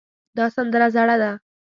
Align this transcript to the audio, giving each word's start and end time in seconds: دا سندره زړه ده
دا 0.37 0.45
سندره 0.55 0.87
زړه 0.95 1.15
ده 1.21 1.31